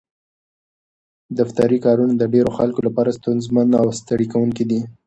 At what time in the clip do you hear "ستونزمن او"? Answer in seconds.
3.19-3.87